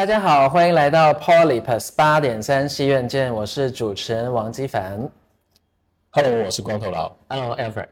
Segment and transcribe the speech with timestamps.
[0.00, 4.98] 大家好，欢迎来到 Polypus 八点三戏院见，我是主持人王基凡。
[6.08, 7.14] Hello，我是光头佬。
[7.28, 7.84] Hello，Ever。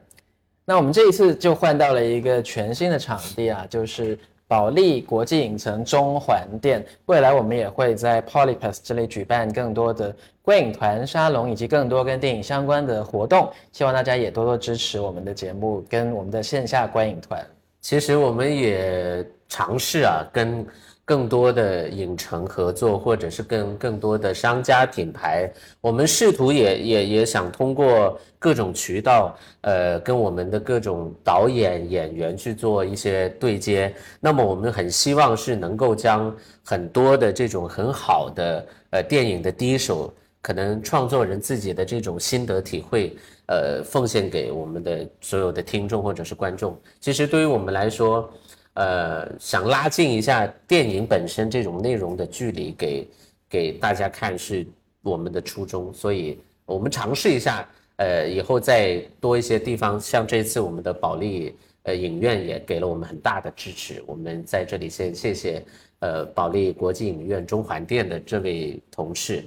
[0.65, 6.83] 那我们这一次就换到了一个全新的场地啊，就是保利国际影城中环店。
[7.05, 17.47] 未来我们也会在 Polypus 这里举办更多的观影团、沙龙以及更多跟电影相关的活动，希望大家也多多支持我们的节目跟我们的线下观影团。
[17.83, 20.67] 其实我们也尝试啊，跟
[21.09, 25.51] 更多的影城合作，或者是跟更多的商家品牌，
[25.81, 33.91] 我们试图也也也想通过各种渠道，呃，跟我们的各种导演、演员去做一些对接。
[34.21, 40.13] 那么我们很希望是能够将很多的这种很好的呃电影的第一手，
[40.43, 43.17] 可能创作人自己的这种心得体会。
[43.51, 46.79] 呃，奉献给我们的所有的听众或者是观众。
[47.01, 48.31] 其实对于我们来说，
[48.79, 53.09] 呃，想拉近一下电影本身这种内容的距离给
[53.51, 54.65] 给大家看是
[55.03, 65.61] 我们的初衷，所以我们尝试一下，呃，以后再多一些地方，像这次我们的保利呃影院也给了我们很大的支持，我们在这里先谢谢
[65.99, 69.45] 呃保利国际影院中环店的这位同事。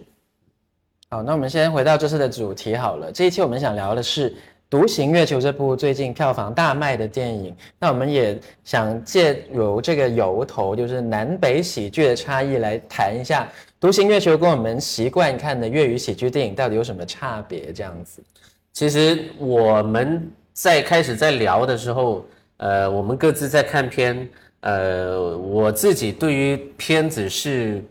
[1.07, 3.09] 好，那我们先回到这次的主题好了。
[3.13, 4.29] 这一期我们想聊的是
[4.71, 7.53] 《独行月球》这部最近票房大卖的电影。
[7.77, 13.43] 那我们也想借由这个由头，就是南北喜剧的差异，来谈一下
[13.81, 17.73] 《独行月球》跟我们习惯看的粤语喜剧电影到底有什么差别？
[17.73, 18.23] 这样子。
[18.71, 22.25] 其实我们在开始在聊的时候，
[22.55, 24.29] 呃，我们各自在看片，
[24.61, 27.83] 呃，我自己对于片子是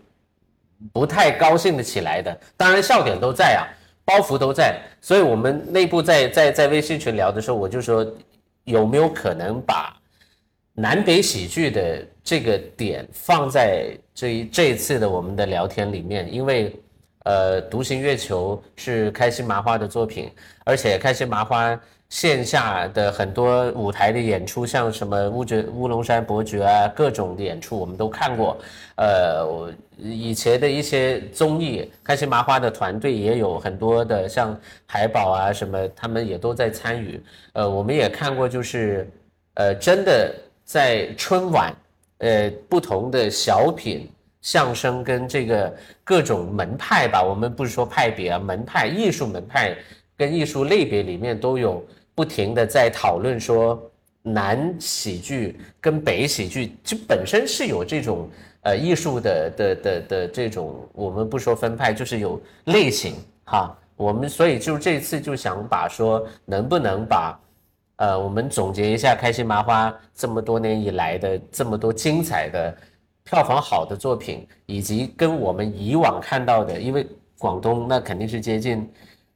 [0.95, 2.35] 不太高兴的起来的。
[2.57, 3.69] 当然笑点都在啊，
[4.11, 8.05] 包袱都在，所以我们内部在在在微信群聊的时候，我就说
[8.65, 9.97] 有没有可能把
[10.75, 16.75] 南北喜剧的这个点放在这一这一次的我们的聊天里面，因为。
[17.25, 20.33] 呃，独行月球是开心麻花的作品，
[20.65, 21.79] 而且开心麻花
[22.11, 28.59] 线下的很多舞台的演出，像什么乌爵乌龙山伯爵啊，各种的演出我们都看过。
[28.97, 37.23] 呃，我以前的一些综艺，开心麻花的团队也有很多的，像海宝啊什么，他们也都在参与。
[37.55, 39.09] 呃，我们也看过，就是
[39.55, 40.35] 呃，真的
[40.65, 41.75] 在春晚，
[42.19, 44.11] 呃，不同的小品。
[44.43, 45.71] 相声跟这个
[46.03, 49.77] 各种门派吧，我们不是说派别啊，门派艺术门派
[50.17, 51.85] 跟艺术类别里面都有
[52.21, 58.29] 不停的在讨论说南喜剧跟北喜剧，就本身是有这种
[58.61, 63.15] 呃艺术的的的的这种，我们不说分派，就是有类型
[63.45, 63.75] 哈。
[63.97, 67.41] 我们所以就这次就想把说能不能把
[67.97, 72.77] 呃我们总结一下开心麻花这么多年以来的这么多精彩的。
[73.25, 77.07] 票房好的作品，以及跟我们以往看到的，因为
[77.39, 78.87] 广东那肯定是接近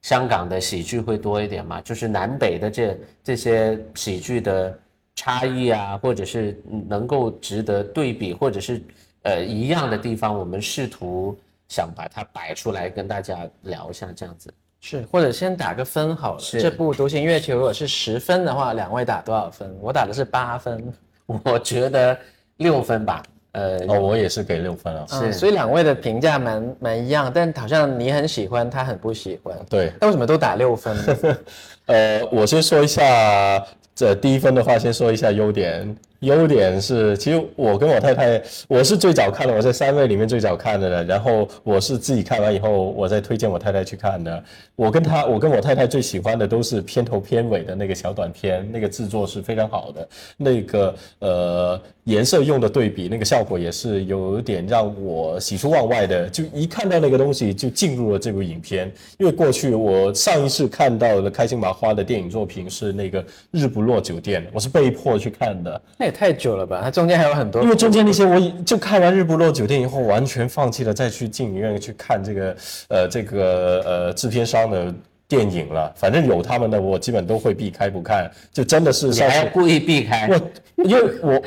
[0.04, 4.78] 香港的喜剧会多一点嘛，就是南北的这这些喜剧的
[5.16, 8.82] 差异啊，或者是能够值得对比，或者是
[9.22, 11.34] 呃一样的地方，我们试图
[11.69, 16.41] 想把它摆出来跟大家聊一下，这样子是，或者先打个分好了。
[16.60, 19.75] 这部《独行月球》如果是十分的话，两位打多少分？
[19.81, 20.93] 我打的是八分。
[21.25, 22.19] 我觉得
[22.59, 23.22] 六分吧。
[23.54, 25.06] 呃，哦，我也是给六分啊。
[25.09, 29.56] 是，所以两位的评价蛮蛮一样，但好像你很喜欢，他很不喜欢。
[29.69, 31.38] 对，那为什么都打六分呢？
[31.87, 33.64] 呃，我先说一下，
[33.94, 35.97] 这第一分的话，先说一下优点。
[36.24, 41.04] 优点是，其实我跟我太太，我是最早看的，我在三位里面最早看的了。
[41.04, 44.42] 然后我是自己看完以后，我再推荐我太太去看的。
[44.76, 50.08] 我跟她，我跟我太太最喜欢的都是片头片尾的那个小短片，那个制作是非常好的。
[50.36, 56.28] 那个呃颜色用的对比，那个效果也是有点让我喜出望外的。
[56.28, 58.92] 就一看到那个东西，就进入了这部影片。
[59.18, 65.80] 因为过去我上一次看到的开心麻花的电影作品是那个《日不落酒店》，我是被迫去看的。
[66.14, 66.81] 太久了吧？
[66.82, 72.56] 它中间还有很多，因为中间那些我就看完《日不落酒店》以后，完全放弃了再去进影院去看这个
[72.88, 74.94] 呃这个呃制片商的
[75.34, 75.92] 电影了。
[75.96, 80.28] 反正有他们的，我基本都会避开不看，就真的是你像是还要故意避开。
[80.28, 81.42] 我因为我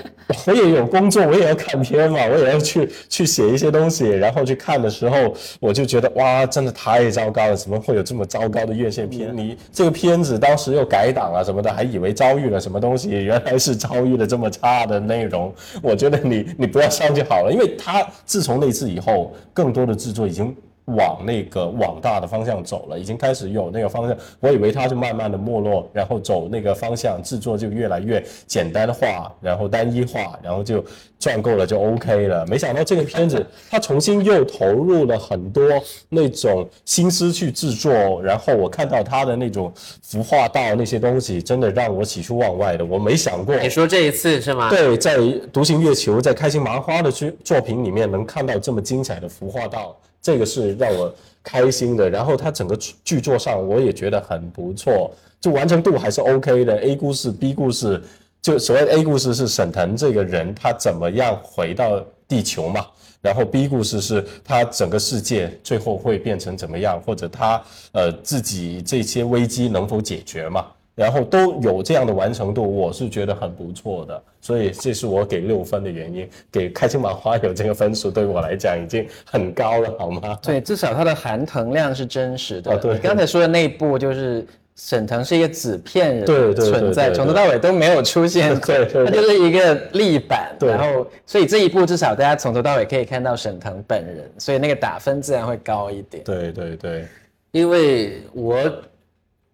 [0.46, 9.36] 我也有工作，我也要看片嘛，我也要去去写一些东西，然后去看的时候，我就觉得哇，真的太糟糕了，怎么会有这么糟糕的院线片？
[9.36, 15.54] 你这个片子当时又改档啊什么的，还以为遭遇了什么东西，原来是遭遇了这么差的内容。
[15.82, 20.56] 我觉得你你不要上就好了，因为他自从那次以后，更多的制作已经
[20.88, 24.18] 往那个往大的方向走了，已经开始有那个方向。
[24.40, 30.84] 我以为它是慢慢的没落，然后走那个方向，制作就越来越简单化，然后单一化，然后就
[31.20, 32.46] 赚够了就 OK 了。
[32.48, 35.62] 没想到这个片子它重新又投入了很多
[36.08, 39.70] 那种心思去制作，然后我看到它的那种
[40.02, 42.86] 服化道那些东西，真的让我喜出望外的。
[42.86, 44.70] 我没想过，你说这一次是吗？
[44.70, 45.18] 对，在
[45.52, 52.10] 《独行月球》在开心麻花的作作品里面能看到这么精彩的服化道，这个是让我开心的。
[52.10, 56.80] 然后它整个剧作上我也觉得很不错，就完成度还是 OK 的。
[56.82, 58.02] A 故事、B 故事，
[58.42, 62.86] 就所谓 A 故事是沈腾这个人他怎么样回到地球嘛，
[63.22, 70.66] 然后 B 故事是他整个世界最后会变成怎么样，或者他呃自己这些危机能否解决嘛。
[70.98, 76.28] 然后都有这样的完成度，我是觉得很不错的，所以这是我给六分的原因。
[76.52, 80.40] 给开心麻花有这个分数，对我来讲已经很高了，好吗？
[80.42, 82.72] 对，至少它的含腾量是真实的。
[82.72, 84.44] 啊对你刚才说的那一部就是
[84.76, 90.56] 沈腾是一个纸片人对对对存在，从头到尾都没有出现过， 对对对他就是一个立板。
[90.58, 96.24] 对然后所以这一部至少大家从头到尾可以看到沈腾本人，所以那个打分自然会高一点。
[96.24, 97.06] 对对对，
[97.52, 98.60] 因为我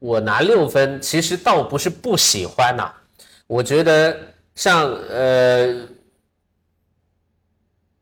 [0.04, 2.92] 我拿六分，其实倒不是不喜欢呐、
[3.48, 4.14] 我觉得
[4.54, 5.74] 像呃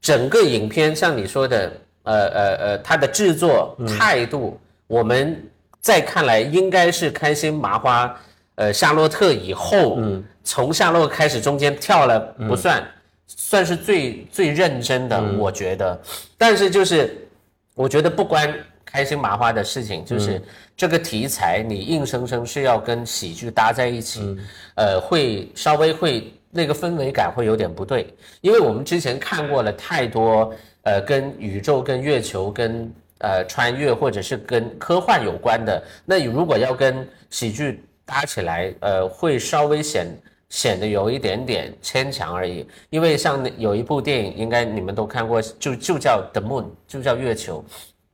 [0.01, 1.71] 整个影片像你说的，
[2.01, 5.48] 呃呃呃，它的制作态度，我们
[5.80, 8.19] 在看来应该是开心麻花，
[8.56, 10.00] 呃夏洛特以后，
[10.44, 12.19] 从夏洛开始中间跳了
[12.50, 12.83] 不算，
[13.27, 16.01] 算是最最认真的，我觉得。
[16.36, 17.15] 但是就是
[17.75, 18.51] 我觉得不关
[18.92, 20.42] 开心麻花的事情，就是
[20.76, 24.38] 这个题材你硬生生是要跟喜剧搭在一起，
[24.76, 30.54] 呃，会稍微会那个氛围感会有点不对，因为我们之前看过了太多
[30.84, 40.08] 呃跟宇宙、跟月球、跟呃穿越或者是跟科幻有关的，那你如果要跟喜剧搭起来，呃，会稍微显
[40.50, 42.68] 显得有一点点牵强而已。
[42.90, 47.64] 因为像有一部电影，应该你们都看过，就就叫《The Moon》，就叫月球，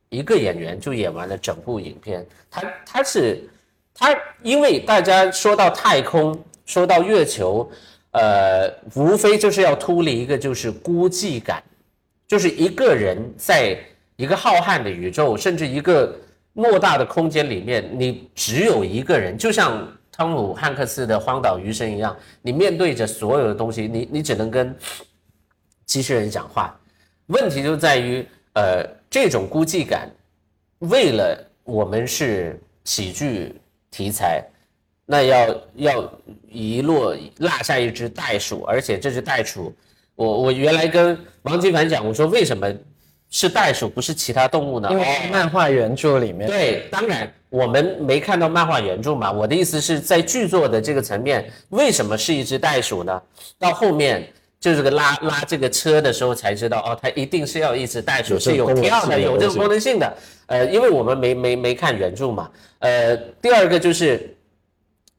[0.08, 2.26] 一个演员就演完了整部影片。
[2.50, 3.48] 他他是
[3.94, 7.70] 他，因为大家说到太空，说到月球，
[8.12, 11.62] 呃，无非就是要脱离一个就是孤寂感，
[12.26, 13.78] 就是一个人在
[14.16, 16.16] 一个浩瀚的宇宙，甚至一个
[16.54, 24.74] 偌大的空间里面，你只有一个人，就像汤姆汉克斯的《荒岛余生》一样，你面对着所有的东西，你你只能跟
[25.86, 26.76] 机器人讲话。
[27.26, 30.10] 问题就在于，呃，这种孤寂感，
[30.80, 33.54] 为了我们是喜剧
[33.90, 34.42] 题材，
[35.06, 36.12] 那要要
[36.48, 39.74] 遗落落下一只袋鼠，而且这只袋鼠，
[40.14, 42.72] 我我原来跟王金凡讲，我说为什么
[43.30, 44.88] 是袋鼠不是其他动物呢？
[44.90, 49.32] 因为哦漫画原著里面，对，当然我们没看到漫画原著嘛。
[49.32, 53.22] 我的意思是在剧作的这个层面，为什么是一只袋鼠呢？
[53.58, 54.26] 到后面
[54.60, 60.12] 就是个拉拉这个车的时候才知道，哦，它一定是要一只袋鼠，有这是有跳的，有这个功能性的。
[60.46, 62.50] 呃，因为我们没没没看原著嘛。
[62.80, 64.34] 呃，第二个就是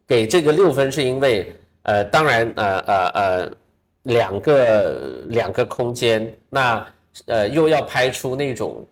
[0.05, 1.53] 给这个六分，是因为
[1.83, 3.51] 呃，当然呃呃呃，
[4.03, 6.85] 两个两个空间，那
[7.27, 8.85] 呃又要拍出那种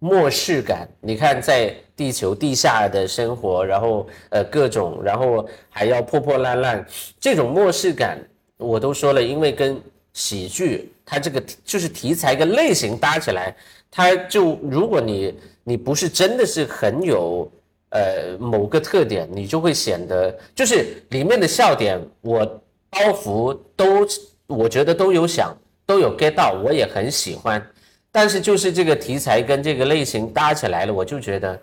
[0.00, 0.86] 末世感。
[1.00, 6.84] 你看，在地球地下的生活，然后呃各种，然后还要破破烂烂，
[7.18, 8.18] 这种末世感，
[8.58, 9.80] 我都说了，因为跟
[10.14, 13.54] 喜剧它这个就是题材跟类型搭起来，
[13.90, 17.50] 它就如果你你不是真的是很有
[17.90, 22.46] 呃某个特点，你就会显得就是里面的笑点，我
[22.90, 24.06] 包袱都
[24.46, 27.64] 我觉得都有想都有 get 到，我也很喜欢。
[28.12, 31.60] 但是就是这个题材跟这个类型搭起来了，我就觉得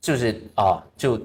[0.00, 1.20] 就是哦，就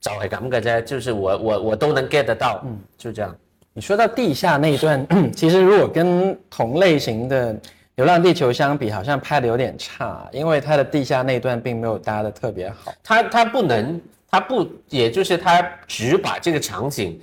[0.00, 3.36] 找回咁嘅啫，就是我我我都能 get 得到，嗯，就这样。
[3.74, 7.54] 你说到地下那一段， 其实如果跟同类型的
[7.94, 12.92] 《流浪地球》相比，好像拍的有点差，因为它的地下那段并没有搭的特别好。
[13.02, 13.98] 它它不能，
[14.30, 17.18] 它不，也就是它只把这个场景，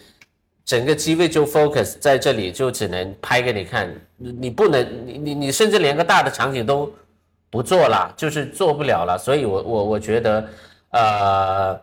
[0.65, 3.87] 整个机位就 focus 在这里，就只能拍给你看。
[4.17, 6.91] 你你不能，你你你甚至连个大的场景都
[7.51, 9.17] 不做了，就是做不了了。
[9.19, 10.49] 所以我我我觉得，
[10.89, 11.79] 呃，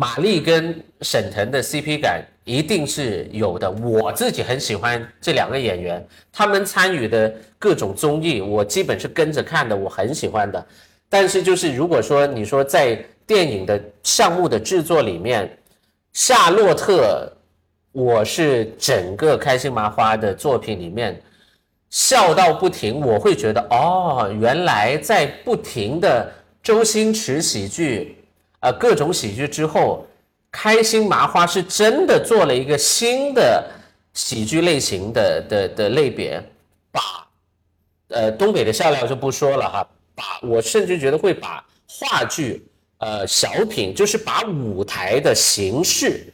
[0.00, 3.68] 马丽跟沈腾的 CP 感一定是有的。
[3.68, 10.64] 我自己很喜欢这两个演员，他们参与的各种综艺，我基本是跟着看的，我很喜欢的。
[11.08, 15.50] 但是就是如果说你说在电影的项目的制作里面，
[16.12, 17.28] 夏洛特，
[17.90, 21.20] 我是整个开心麻花的作品里面
[21.90, 28.16] 笑到不停，我会觉得哦，原来在不停的周星驰喜剧，
[28.60, 30.06] 呃，各种喜剧之后，
[30.50, 33.64] 开心麻花是真的做了一个新的
[34.14, 36.42] 喜剧类型的的的类别，
[36.90, 37.00] 把
[38.08, 42.66] 呃东北的笑料就不说了哈，把我甚至觉得会把话剧、
[42.98, 46.32] 呃小品，就是把舞台的形式。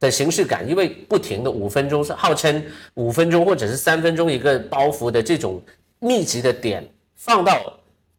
[0.00, 2.60] 的形式感，因为不停的五分钟是号称
[2.94, 5.62] 五分钟或者是三分钟一个包袱的这种
[6.00, 7.72] 密集的点放到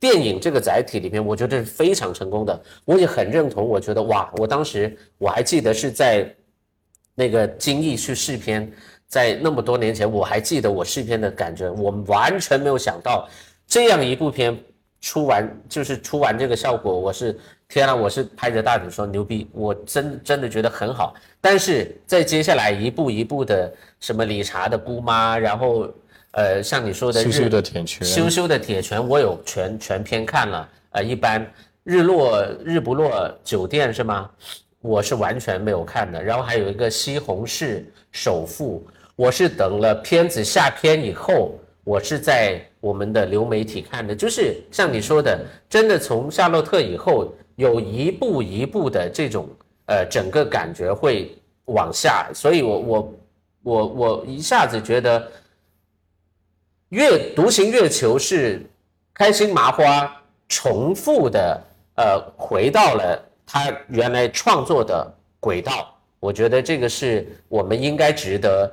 [0.03, 2.62] 电影这个载体里面，我觉得是非常成功的。
[2.83, 6.29] 我也很认同，我觉得哇，我当时我还记得是在
[7.15, 8.69] 那个金逸去试片，
[9.07, 13.29] 在那么多年前，我还记得我试片的感觉，我完全没有想到
[13.65, 14.62] 这样一部片
[15.00, 17.39] 出完就是出完这个效果，我是。
[17.69, 21.15] 天啊，我是拍着大腿说牛逼，我真真的觉得很好。
[21.41, 25.89] 但是在接下来一步一步的什么理查的姑妈，然后
[26.34, 30.70] 呃像你说的羞羞的铁拳，羞羞的铁拳，我有全全篇看了。
[30.92, 31.52] 呃，一般
[31.84, 34.30] 日落日不落酒店是吗？
[34.82, 36.22] 我是完全没有看的。
[36.22, 38.86] 然后还有一个西红柿首富，
[39.16, 44.16] 我是等了片子下片以后，我是在我们的流媒体看的。
[44.16, 47.34] 就是像你说的，真的从夏洛特以后。
[47.56, 49.48] 有一步一步的这种
[49.86, 53.13] 呃，整个感觉会往下，所以我我
[53.62, 55.28] 我我一下子觉得，
[56.93, 58.63] 月独行月球是
[59.15, 60.15] 开心麻花
[60.47, 61.59] 重复的
[61.95, 68.71] 呃，回到了他原来创作的轨道，我觉得这个是我们应该值得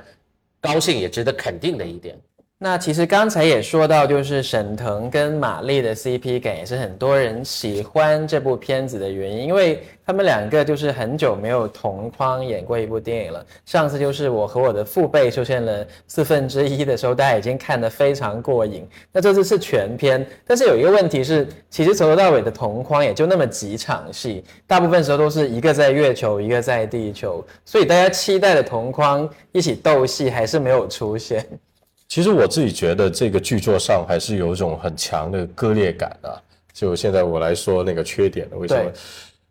[0.60, 2.14] 高兴也值得肯定的一点。
[2.62, 13.43] 那其实刚才也说到，就是沈腾跟马丽的 CP 感也是很多人喜欢这部片子的原因，因为他们两个就是很久没有同框演过一部电影了。
[13.64, 18.87] 上次就是我和我的父辈出现了四分之一的时候，大家已经看得非常过瘾。
[19.11, 31.43] 那这次是全片，但是有一个问题是，其实从头到尾的同框也就那么几场戏，大部分时候都是一个在月球，一个在地球，所以大家期待的同框一起斗戏还是没有出现。
[32.11, 36.35] 其实我自己觉得这个剧作上还是有一种很强的割裂感啊。
[36.73, 38.93] 就现在我来说那个缺点为什么？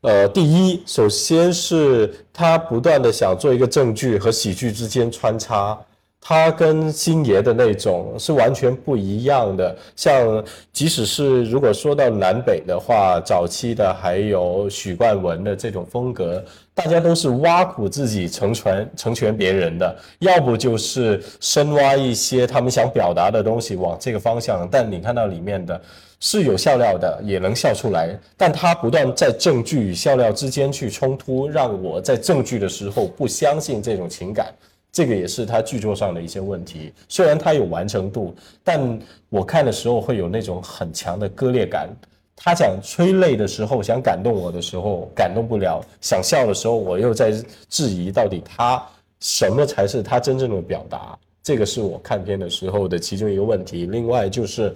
[0.02, 5.80] 呃，第一，首先是他不断的想做一个正剧和喜剧之间穿插。
[6.22, 9.76] 他跟星爷的那种是完全不一样的。
[9.96, 24.68] 像即使是如果说到南北的话，早期的还有许冠文的这种风格，大家都是挖苦自己成全成全别人的，要不就是深挖一些他们想表达的东西往这个方向。
[24.70, 25.82] 但你看到里面的
[26.20, 34.54] 是有笑料的，也能笑出来，但他不断在证据与笑料之间去冲突，让我在证据的时候不相信这种情感。
[34.92, 41.88] 这个也是他剧作上的一些问题，虽然他有完成度，但我看的时候会有那种很强的割裂感。
[42.36, 47.32] 他想催泪的时候，想感动我的时候感动不了；想笑的时候，我又在
[47.70, 48.84] 质疑到底他
[49.20, 51.18] 什么才是他真正的表达。
[51.44, 53.86] 这个是我看片的时候的其中一个问题。
[53.86, 54.74] 另外就是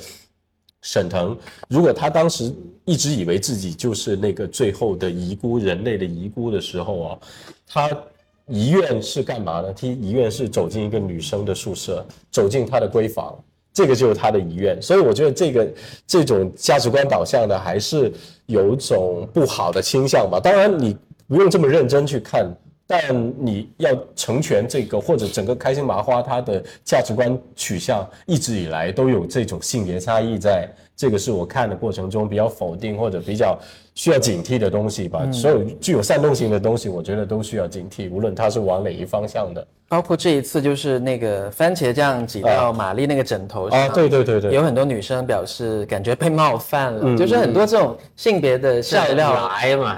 [0.82, 2.54] 沈腾，如果他当时
[2.86, 7.20] 一直以为自己就是那个最后的遗孤，人类的遗孤的时候啊，
[7.66, 7.98] 他。
[8.48, 9.74] 遗愿是干嘛呢？
[9.74, 13.38] 他遗愿是走进一个女生的宿舍，走进她的闺房，
[13.74, 14.82] 这个就是他的遗愿。
[14.82, 15.68] 所以我觉得这个
[16.06, 18.12] 这种价值观导向的还是
[18.46, 20.40] 有种不好的倾向吧。
[20.40, 20.96] 当然你
[21.28, 22.46] 不用这么认真去看，
[22.86, 30.70] 但你要成全这个或者整个开心麻花它的价值观取向一直以来都有这种性别差异在。
[30.96, 33.58] 这个是我看的过程中比较否定或者比较
[33.96, 35.26] 需要警惕的东西吧。
[35.32, 39.66] 所有具有煽动性的东西，我觉得都需要警惕，无论它是往哪一方向的。
[39.90, 49.52] 包括这一次就是那个番茄酱挤到玛丽那个枕头上，啊，对对对对，有很多女生表示感觉被冒犯了，就是很多这种性别的笑料，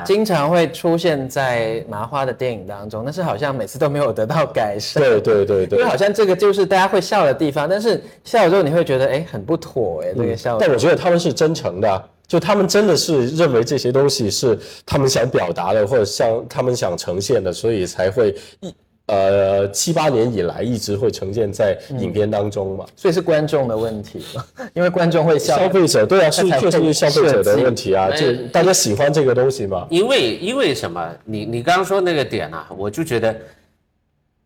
[0.03, 5.01] 经常会出现在麻花的电影当中，但是好像每次都没有得到改善。
[5.01, 10.57] 对对对对，因为好像这个就是大家会笑的地方，但是笑了之后你会觉得哎很不妥哎这个笑。
[10.57, 18.73] 但我觉得他们是真诚的，就他们真的是认为这些东西是他们想表达的，或者像他们想呈现的，所以才会一。
[19.07, 24.19] 呃，七八年以来一直会呈现在影片当中嘛，所以是观众的问题，
[24.73, 25.55] 因为观众会消。
[25.55, 29.85] 消费者对啊，是确实是消费者的问题啊，就大家喜欢这个东西嘛。
[29.91, 31.15] 因为因为什么？
[31.23, 33.35] 你你刚刚说那个点啊，我就觉得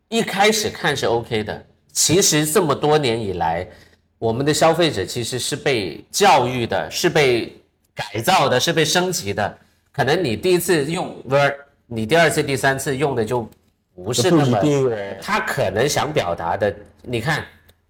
[0.10, 3.66] 一开始看是 OK 的，其实这么多年以来，
[4.18, 7.56] 我们的消费者其实是被教育的，是被
[8.00, 9.58] 改造的，是被升级的。
[9.92, 13.50] 可能你第一次用，不是你第二次、第三次用的就。
[14.02, 14.58] 不是那么，
[15.22, 17.44] 他可能想表达的，你看，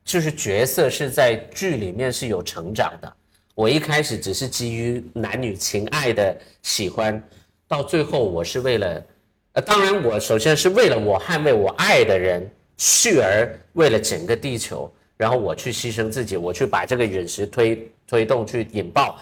[0.03, 3.13] 就是角色是在剧里面是有成长的。
[3.53, 7.21] 我一开始只是基于男女情爱的喜欢，
[7.67, 9.03] 到最后我是为了，
[9.51, 19.19] 呃，当然我首先是为了我捍卫我爱的人，去而为了整个地球，然后我去牺牲自己，我去把这个陨石推推动去引爆，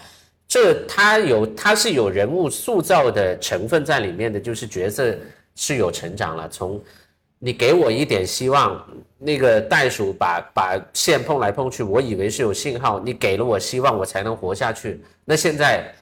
[0.48, 5.14] 这它有它是有人物塑造的成分在里面的，就是角色
[5.54, 6.82] 是有成长了，从。
[7.40, 8.84] 你给我一点希望，
[9.16, 12.98] 那个袋鼠把把线碰来碰去，我以为是有信号。
[12.98, 15.00] 你给了我希望，我才能活下去。
[15.24, 15.94] 那现在，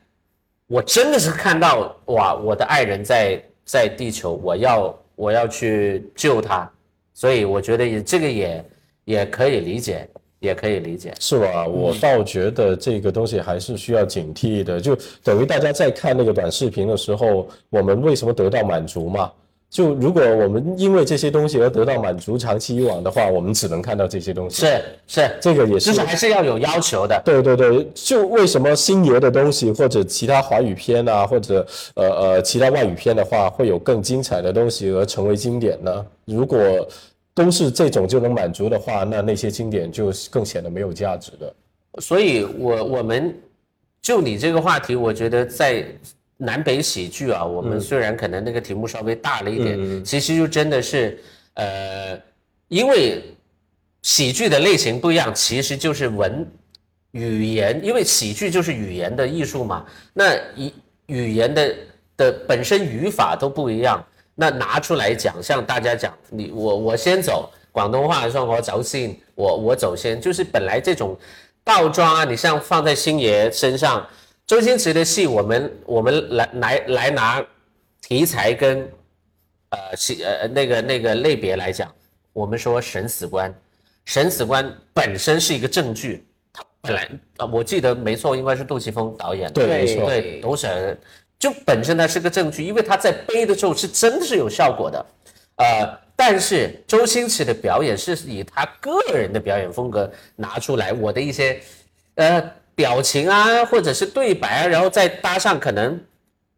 [0.66, 6.66] 我真的是看到哇，我的爱人在在地球，我要我要去救他，
[7.12, 8.64] 所以我觉得也这个也
[9.04, 11.12] 也可以理解，也可以理解。
[11.18, 11.66] 是吧？
[11.66, 19.30] 我倒觉得这个东西还是需要警惕的，就等于大家在看那个短视频的时候，我们为什么得到满足嘛？
[19.68, 24.64] 就如果我们因为这些东西而得到满足，长期以往的话，我们只能看到这些东西。
[24.64, 27.20] 是是，这个也是，就是还是要有要求的。
[27.24, 36.06] 对对对，就为什么星爷的东西或者其他华语片啊，或者呃呃其他外语片的话，会有更精彩的东西而成为经典呢？
[36.24, 36.58] 如果
[37.36, 41.54] 都是这种就能满足的话，那那些经典就更显得没有价值的。
[42.00, 43.32] 所以，我我们
[44.02, 45.86] 就你这个话题，我觉得在。
[46.38, 51.18] 南北喜剧啊，我们虽然可能那个题目稍微大了一点，其实就真的是，
[51.54, 52.20] 呃，
[52.68, 53.22] 因为
[54.02, 56.46] 喜剧的类型不一样，其实就是文
[57.12, 59.86] 语言，因为喜剧就是语言的艺术嘛。
[60.12, 60.72] 那语
[61.06, 61.74] 语言的
[62.18, 64.04] 的本身语法都不一样，
[64.36, 71.18] 那拿出来讲，像大家讲，你我我先走，广东话说我走先，我我走先，就是本来这种
[71.64, 74.06] 倒装啊，你像放在星爷身上。
[74.46, 77.44] 周星驰的戏，我们我们来来来拿
[78.00, 78.88] 题材跟
[79.70, 81.92] 呃戏呃那个那个类别来讲，
[82.32, 83.52] 我们说审死官，
[84.04, 90.96] 审死官本身是一个证据，他本来啊我记得没错，应该是杜琪峰导演的，对没错，对，都是
[91.38, 95.06] 就本身它是个证据，因为他在背的时候是真的是有效果的，
[95.56, 101.60] 呃，但是周星驰的表演是以他个人的表演风格拿出来，我的一些
[102.16, 102.50] 呃。
[102.76, 105.98] 表情啊，或者是对白啊，然后再搭上可能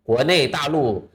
[0.02, 1.08] 国内大陆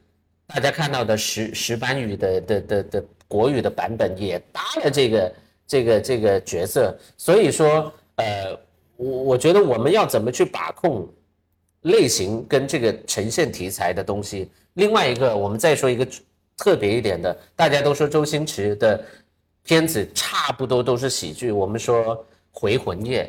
[0.47, 5.33] 大家看到的石石斑语的的的的国语的版本，也搭了这个
[5.67, 6.97] 这个这个角色。
[7.17, 8.57] 所以说，呃，
[8.95, 11.05] 我我觉得我们要怎么去把控
[11.83, 14.51] 类型跟这个呈现题材的东西。
[14.73, 16.05] 另外一个，我们再说一个
[16.57, 19.03] 特别一点的，大家都说周星驰的
[19.63, 21.51] 片子差不多都是喜剧。
[21.51, 22.17] 我们说
[22.51, 23.25] 《回魂夜》。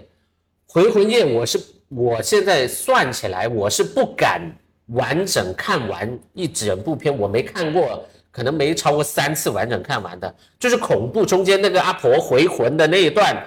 [0.67, 4.41] 回魂夜，我是我现在算起来，我是不敢
[4.87, 13.47] 完整看完一整部片，我没看过，可能没超过三次完整看完的，就是恐怖中间那个阿婆回魂的那一段，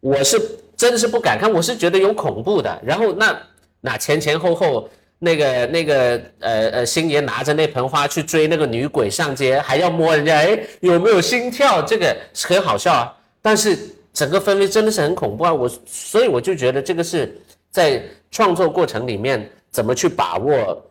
[0.00, 0.38] 我是
[0.76, 2.78] 真的是不敢看，我是觉得有恐怖的。
[2.84, 3.40] 然后那
[3.80, 4.88] 那前前后后
[5.18, 11.82] 那个那个呃呃星爷拿着那盆花去追那个女鬼上街，还要摸人家，哎有没有心跳？
[11.82, 13.78] 这个很好笑啊，但是。
[14.14, 15.54] 整个氛围真的是很恐怖啊！
[15.54, 20.82] 我所以我就觉得这个是在创作过程里面怎么去把握，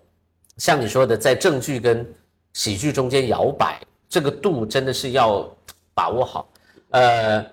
[0.58, 2.08] 像你说的，在正剧跟
[2.54, 5.46] 喜剧中间摇摆，这个度真的是要
[5.94, 6.48] 把握好。
[6.92, 7.44] 呃，《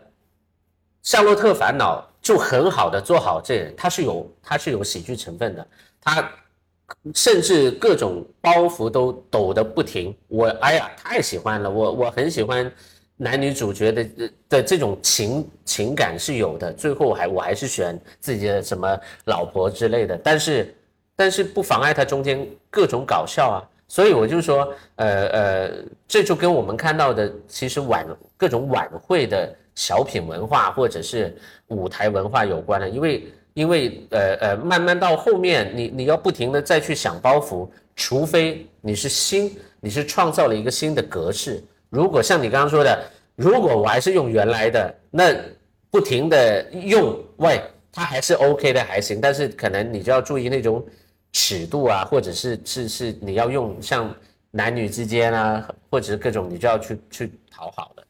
[1.03, 5.65] 夏洛特烦恼》就很好的做好这，它是有它是有喜剧成分的，
[6.01, 6.29] 它
[7.15, 10.13] 甚至各种包袱都抖得不停。
[10.27, 12.73] 我哎呀，太喜欢了，我我很喜欢。
[13.17, 14.11] 男女主角的
[14.49, 20.75] 的这种情情感是有的，最后还我还是选自己的什么老婆之类的，但是
[21.15, 25.71] 但是不妨碍它中间各种搞笑啊，所以我就说，呃呃，
[26.09, 28.05] 这就跟我们看到的其实晚
[28.37, 31.37] 各种晚会的小品文化或者是
[31.69, 41.63] 舞台文化有关的，因为因为呃呃慢慢到后面，你你要不停的再去想包袱，除非你是新你是创造了一个新的格式。
[41.91, 43.05] 如果像你刚刚说的，
[43.37, 45.35] 如果我还是用原来的，那
[45.91, 47.61] 不停的用，喂，
[47.93, 49.21] 它还是 OK 的，还行。
[49.21, 50.85] 但是可能你就要注意那种
[51.33, 54.13] 尺度啊，或者是是是你要用像
[54.51, 58.05] 男女之间啊，或者是各种，你就要去去讨好的。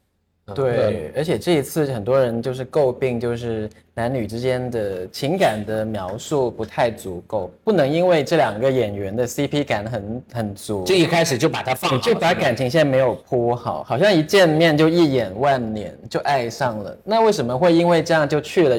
[0.52, 16.94] 对，而且这一次很多人就是诟病，就是男女之间的情感的描述不太足够，不能因为这两个演员的 CP 感很很足，就一开始就把它放，就把感情线没有铺好，好像一见面就一眼万年就爱上了。
[17.04, 18.76] 那为什么会因为这样就去了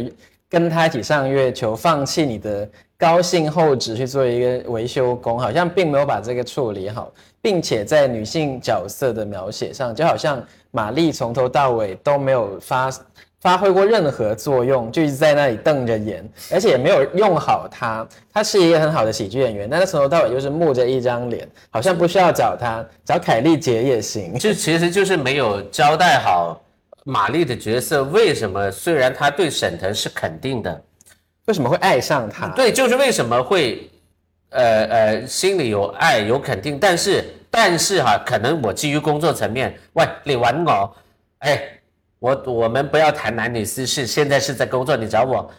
[0.48, 7.12] 跟他一起上月球，放弃你的高兴厚职去做一个维修工，好像并没有把这个处理好，
[7.46, 12.90] 并且在女性角色的描写上，就好像玛丽从头到尾都没有发
[13.40, 18.04] 发挥过任何作用，就一直在那里瞪着眼，而且也没有用好她。
[18.34, 24.34] 她是一个很好的喜剧演员，但她从头到尾就是木着一张脸，好像不需要找她，找凯丽姐也行。
[24.40, 26.60] 就其实就是没有交代好
[27.04, 30.82] 玛丽的角色为什么，虽然她对沈腾是肯定的。
[31.46, 32.48] 为什么会爱上他？
[32.56, 33.88] 对，就是为什么会，
[34.56, 40.96] 呃呃，心里有爱有肯定，但是但是哈，可能我基于工作层面，喂，你玩我，
[41.40, 41.62] 哎，
[42.20, 45.52] 我我们不要谈男女私事，现在是在工作，你找我，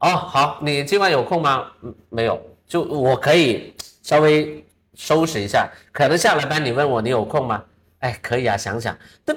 [0.00, 1.66] 哦，好，你今晚有空吗？
[1.82, 7.62] 嗯，没有，就我可以稍微收拾一下，可能下了班你问我你有空吗？
[8.00, 9.36] 哎，可以啊，想想，但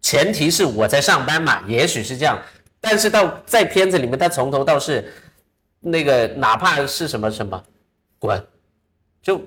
[0.00, 2.38] 前提是我在上班嘛，也许是这样。
[2.80, 5.12] 但是到在片子里面，他从头到是，
[5.78, 7.62] 那个哪怕是什么什么，
[8.22, 8.46] 滚，
[9.20, 9.40] 就。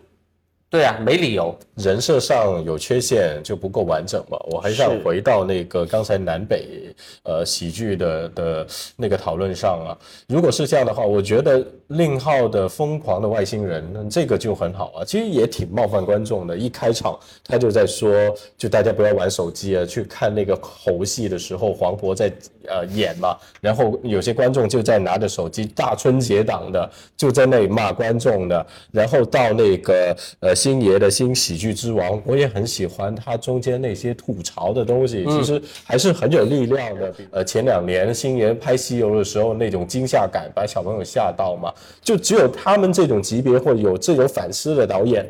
[0.75, 4.37] 对啊，没理由，人设上有缺陷就不够完整嘛。
[4.51, 9.97] 我还想回到那个刚才南北呃喜剧的的那个讨论上啊。
[10.27, 15.05] 如果是这样的话，我觉得令浩的疯狂的外星人这个就很好啊。
[15.05, 16.57] 其实也挺冒犯观众的。
[16.57, 18.11] 一开场他就在说，
[18.57, 22.29] 就大家不要玩手机啊，去看那个猴戏的时候，黄渤在
[22.67, 23.37] 呃演嘛。
[23.61, 28.67] 然后有些观众就在拿着手机，大春节档的就在那里骂观众的。
[28.91, 30.64] 然后到那个呃。
[30.65, 37.13] 星爷的新喜剧之王，我也很喜欢他中间那些吐槽的东西，其实还是很有力量的。
[37.29, 45.23] 呃，前两年星爷拍西游的时候，那种惊吓感把小朋友吓到嘛，就只有他们这种级别或者有这种反思的导演，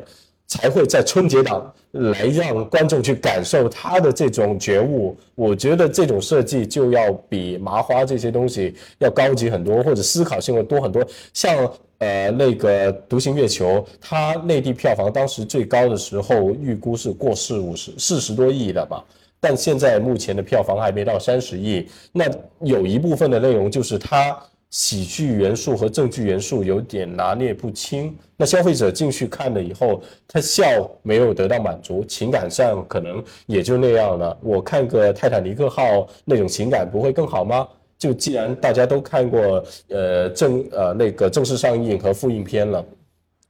[0.46, 5.16] 才会在春节档来让观众去感受他的这种觉悟。
[5.34, 11.06] 我觉得这种设计就要比麻花这些东西要高级很多，或者思考性会多很多。
[11.32, 11.70] 像。
[11.98, 19.02] 呃，那个《独行月球》，它内地票房当时最高的时候预估是过四五十、四十多亿的吧，
[19.40, 21.88] 但现在目前的票房还没到三十亿。
[22.12, 22.26] 那
[22.60, 24.38] 有一部分的内容就是它
[24.76, 34.36] 喜剧元素和正剧元素有点拿捏不清，那消费者进去看了以后，他笑没有得到满足，情感上可能也就那样了。
[34.42, 35.82] 我看个《泰坦尼克号》
[36.26, 37.66] 那种情感不会更好吗？
[37.96, 42.84] 就既然大家都看过，呃正呃那个正式上映和复映片了，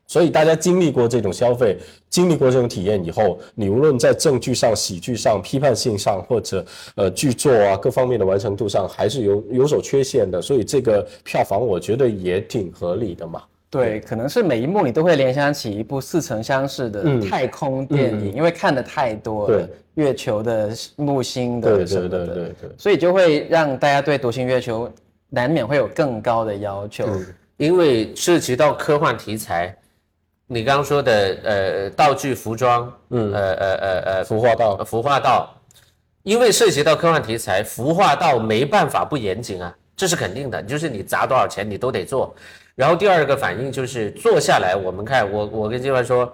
[0.07, 1.77] 所以大家经历过这种消费，
[2.09, 6.65] 经历过这种体验以后，你无论在正剧上、喜剧上、批判性上，或者
[6.95, 10.41] 呃剧作啊各方面的完成度上，还是有有所缺陷的。
[10.41, 13.43] 所以这个票房我觉得也挺合理的嘛。
[13.69, 24.89] 对，可能是每一幕你都会联想起一部似曾相识的太空电影，因为看的太多了，月球的木星的什么的，所以就会让大家对独行月球
[25.29, 27.07] 难免会有更高的要求。
[27.57, 29.77] 因为涉及到科幻题材，
[30.49, 35.53] 你刚刚说的呃道具、服装，嗯，呃呃呃呃服化道，服化道，
[36.23, 42.35] 因为涉及到科幻题材，服化道没办法不严谨啊，这是肯定的，就是你砸多少钱你都得做。
[42.77, 46.33] 然后第二个反应就是坐下来，我们看我我跟金凡说，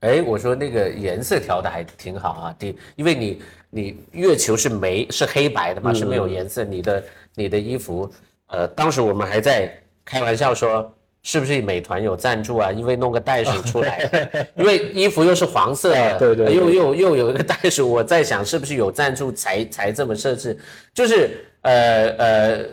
[0.00, 8.08] 哎，我说那个颜色调的还挺好啊，第因为你你月球是没是黑白的嘛，是没有颜色，你的你的衣服，
[8.48, 9.72] 呃，当时我们还在
[10.04, 12.72] 开玩笑说，是不是美团有赞助啊？
[12.72, 14.08] 因为弄个袋鼠出来，
[14.56, 20.58] 因为衣服又是黄色的，对对，又又又有一个袋鼠，我在想是不是有赞助才才这么设置，
[20.94, 22.66] 就是呃呃。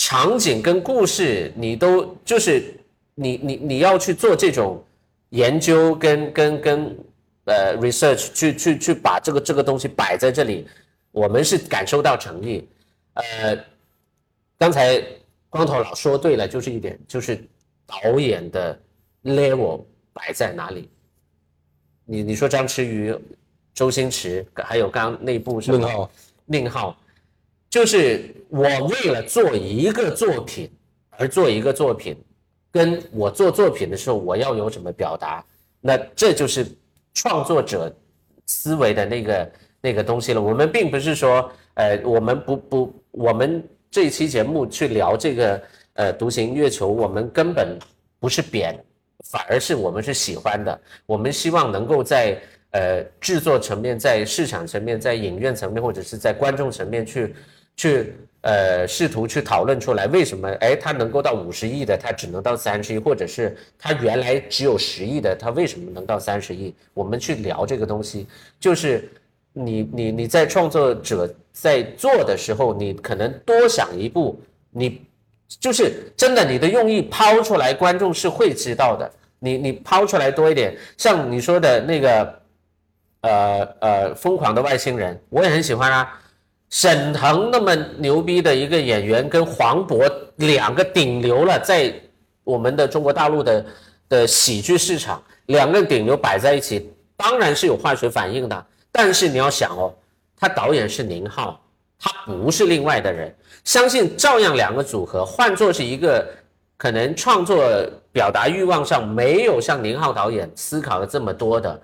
[0.00, 2.62] 场景跟故事，你都就是
[3.16, 4.80] 你你你要去做这种
[5.30, 6.96] 研究跟跟跟
[7.46, 10.68] 呃 research 去去去把这个这个东西摆在这里，
[11.10, 12.64] 我们是感受到诚意。
[13.14, 13.58] 呃，
[14.56, 15.02] 刚才
[15.50, 17.36] 光头老说对了，就是一点，就是
[17.88, 18.78] 导演的
[19.24, 20.90] level 摆在哪里。
[22.04, 23.16] 你你说张弛宇、
[23.72, 26.10] 周星驰，还有刚那部什么宁浩，
[26.44, 26.96] 宁浩。
[27.70, 30.70] 就是我为了做一个作品
[31.10, 32.16] 而做一个作品，
[32.70, 35.44] 跟我做作品的时候我要有什么表达，
[35.80, 36.66] 那这就是
[37.12, 37.94] 创作者
[38.46, 40.40] 思维的那个那个东西了。
[40.40, 45.62] 我们并不是说，呃，我们不不，我们这一期节目去聊这个
[45.98, 47.78] 呃独行月球，我们根本
[48.18, 48.74] 不是贬，
[49.30, 50.80] 反而是我们是喜欢的。
[51.06, 52.38] 我们希望能够在
[52.70, 57.34] 呃制作层面、在市场层面、在影院层面或者是在观众层面去。
[57.80, 66.74] 去呃试图去讨论出来为什么哎它能够到五十亿的它只能到三十亿，或者是它原来只有十亿的它为什么能到三十亿？
[66.92, 68.26] 我们去聊这个东西，
[68.58, 69.08] 就是
[69.52, 74.40] 你你你在创作者在做的时候，你可能多想一步，
[74.72, 75.00] 你
[75.60, 79.10] 就是真的，你的用意抛出来，观众是会知道的。
[79.40, 82.40] 你你抛出来多一点，像你说的那个，
[83.20, 86.20] 呃呃，疯狂的外星人，我也很喜欢啊。
[86.70, 91.90] 沈腾那么牛逼的一个演员，跟黄渤两个顶流了，在
[92.44, 93.66] 我们的中国大陆的
[94.08, 98.66] 的喜剧市场，两个顶流摆在一起，当然是有化学反应的。
[98.92, 99.94] 但是你要想哦，
[100.36, 101.58] 他导演是宁浩，
[101.98, 103.34] 他不是另外的人，
[103.68, 106.26] 相信照样两个组合，换作是一个
[106.78, 107.68] 可能创作
[108.10, 111.78] 表达欲望上没有像宁浩导演思考的这么多的，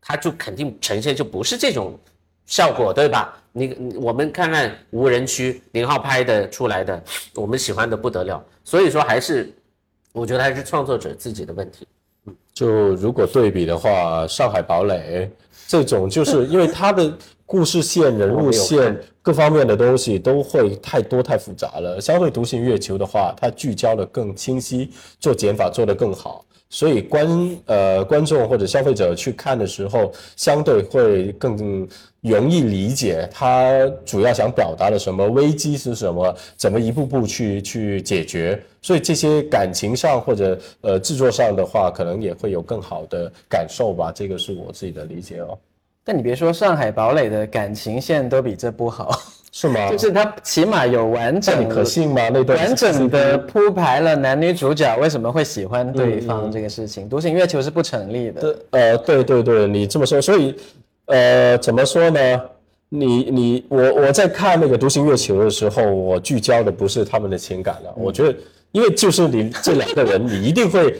[0.00, 1.94] 他就肯定呈现就不是这种
[2.46, 3.36] 效果，对吧？
[3.52, 6.98] 你我们看看无人区，宁浩拍的出来的，
[7.34, 8.42] 我们喜欢的不得了。
[8.64, 9.52] 所以说还是，
[10.12, 11.86] 我觉得还是创作者自己的问题。
[12.54, 15.26] 就如果对比的话，《上海堡垒》
[15.66, 17.12] 这种，就是因为它的
[17.44, 22.00] 故事线、人物线各方面的东西都会太多太复杂了。
[22.00, 24.88] 相对《独行月球》的话，它聚焦的更清晰，
[25.20, 26.42] 做减法做得更好。
[26.70, 31.86] 所以观呃观众或者消费者去看的时候，相对会更
[32.22, 38.58] 容易理解它主要想表达的什么危机是什么，怎么一步步去去解决。
[38.80, 44.10] 所以这些感情上或者呃制作上的话，可能也会有更好的感受吧。
[44.10, 45.58] 这个是我自己的理解哦。
[46.08, 49.10] 但你别说，《上海堡垒》的感情线都比这部好。
[49.52, 49.90] 是吗？
[49.90, 52.30] 就是它起码有完整，可信吗？
[52.32, 58.58] 那段完整的铺排了男女主角为什么会喜欢对方这个事情，独行月球是不成立的。
[58.70, 60.54] 呃，对对对，你这么说，所以，
[61.06, 62.40] 呃，怎么说呢？
[62.88, 67.92] 你你我我在看那个独行月球的时候，我聚焦的不是他们的情感了。
[67.96, 68.34] 我觉得，
[68.72, 70.96] 因为就是你这两个人，你一定会。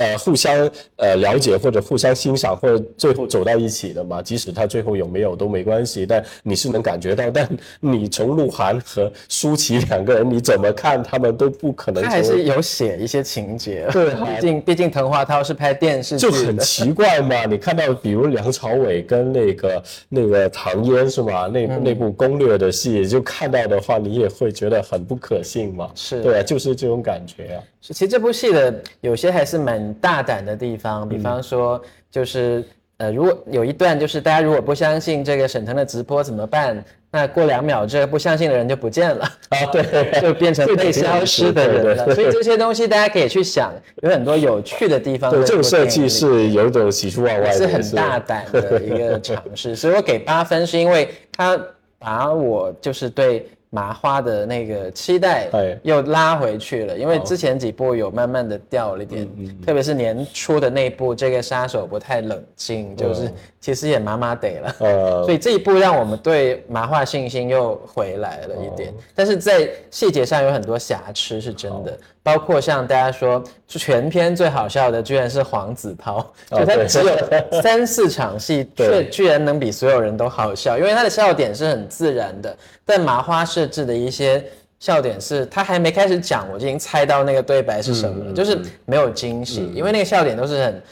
[0.00, 4.22] 呃，互相呃了解或者互相欣赏，或者最后走到一起的嘛。
[4.22, 7.30] 即使他最后有没有都没关系，但你是能感觉到。
[7.30, 7.46] 但
[7.80, 12.02] 你从鹿晗和舒淇两个人，你怎么看他们都不可能。
[12.02, 13.86] 他还是有写一些情节。
[13.92, 17.44] 对， 毕竟毕竟滕华涛是拍电视剧就很奇怪嘛。
[17.44, 21.46] 你看到比如梁朝伟跟那个那个唐嫣是吗？
[21.46, 25.90] 那那部攻略的戏，就看到的话，你也会觉得很不可信嘛。
[25.94, 27.62] 是对啊，就是这种感觉啊。
[27.82, 32.64] 其实这部戏的有些还是蛮大胆的地方，比方说就是
[32.98, 36.84] 呃，如果有一段就是大家如果不相信这个沈腾的直播怎么办？
[37.12, 42.14] 那过两秒这个不相信的人就不见了啊， 对，就变成被消失的人了。
[42.14, 43.72] 所以这些东西大家可以去想，
[44.02, 45.28] 有很多有趣的地方。
[45.28, 49.74] 对，这个设计是有种喜出望外，是很大胆的一个尝试。
[49.74, 51.60] 所以我给八分，是因为他
[51.98, 53.48] 把我就是对。
[53.70, 55.48] 麻花的那个期待
[55.82, 59.28] 又拉回去了，因为之前几部有慢慢的掉了一点，
[59.64, 64.74] 特别是年初的那部这个杀手不太冷静，就是其实也麻麻得了，
[65.24, 71.96] 所以这一部让我们对麻花信心又回来了一点，但是在细节上有很多瑕疵是真的。
[72.22, 82.54] 包括像大家说，全片最好笑的居然是黄子韬，就他只有三四场戏， 却居然能比所有人都好笑，因为他的笑点是很自然的。
[82.84, 84.44] 但麻花设置的一些
[84.78, 90.82] 笑点是，他还没开始讲，我就已经猜到那个对白是什么了，就是没有惊喜，因为那个笑点都是很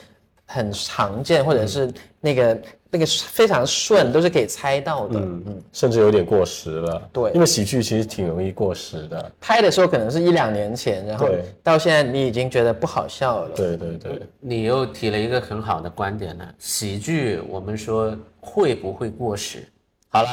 [0.49, 1.89] 很常见，或者是
[2.21, 2.61] 那个。
[2.91, 7.11] 那个非常顺，都是可以猜到的，嗯嗯，甚至有点过时了。
[7.13, 9.31] 对，因为喜剧其实挺容易过时的。
[9.39, 11.29] 拍的时候可能是一两年前，然后
[11.63, 13.51] 到现在你已经觉得不好笑了。
[13.55, 16.49] 对对对，你又提了一个很好的观点呢。
[16.59, 19.69] 喜剧我们说会不会过时？
[20.09, 20.29] 好了，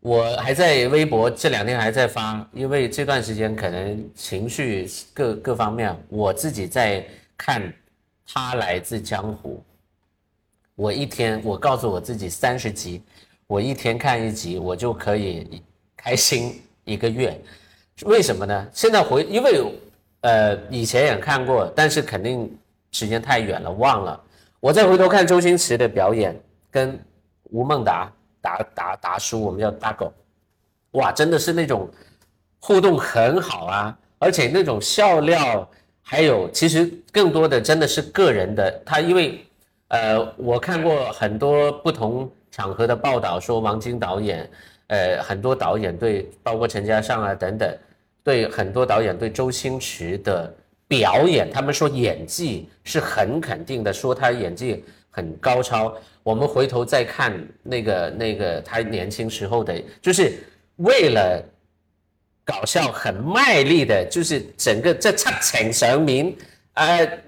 [0.00, 7.04] 我还在微博这两天还在发，因为这段时间可能情绪各各方面，我自己在
[7.36, 7.60] 看
[8.26, 9.62] 《他来自江湖》。
[10.74, 13.02] 我一天，我告诉我自己三十集，
[13.46, 15.62] 我一天看一集，我就可以
[15.96, 17.40] 开心一个月。
[18.02, 18.68] 为什么呢？
[18.72, 19.64] 现在回，因为
[20.22, 22.52] 呃以前也看过，但是肯定
[22.90, 24.20] 时间太远了，忘了。
[24.58, 26.34] 我再回头看周星驰的表演，
[26.70, 26.98] 跟
[27.50, 30.12] 吴孟达达达达叔，我们叫大狗，
[30.92, 31.88] 哇，真的是那种
[32.58, 35.68] 互动很好啊，而且那种笑料，
[36.04, 39.44] 还有其实更多的真的是个人的，他因为。
[39.88, 44.50] 呃，我看过很多不同场合的报道，说王晶导演，
[44.88, 47.78] 呃，很多导演对，包括陈嘉上啊等等，
[48.24, 50.52] 对很多导演对周星驰的
[50.88, 55.94] 表演，他们说演技是很肯定的，说他演技很高超。
[56.24, 60.32] 我们回头再看那个那个他年轻时候的，就是
[60.76, 61.44] 为了
[62.44, 66.34] 搞笑很卖力的，就是整个这出情上面，
[66.74, 67.18] 呃。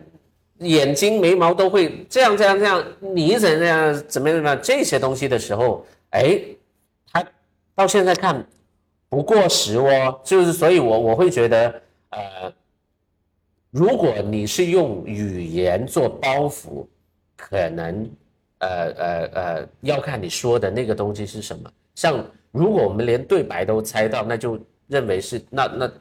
[0.61, 6.41] 眼睛、眉毛都会这样、这样、这样，你怎样、怎么样、怎么样这些东西的时候，哎，
[7.13, 7.23] 他
[7.75, 8.43] 到现在看
[9.11, 12.51] 不过时哦，就是所以，我我会觉得，呃，
[13.71, 16.87] 如果你是用语言做包袱，
[17.37, 18.11] 可能
[18.61, 21.71] 呃呃呃要看你说的那个东西是什么。
[21.95, 25.93] 像如果我们连对白都猜到，那就认为是那那